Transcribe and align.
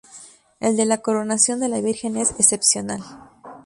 El 0.59 0.77
de 0.77 0.87
la 0.87 0.97
Coronación 0.97 1.59
de 1.59 1.67
la 1.69 1.79
Virgen 1.79 2.17
es 2.17 2.31
excepcional. 2.39 3.03